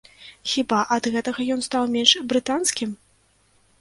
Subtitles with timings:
[0.53, 2.97] Хіба ад гэтага ён стаў менш брытанскім?